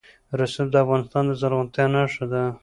[0.39, 2.41] رسوب د افغانستان د زرغونتیا نښه ده.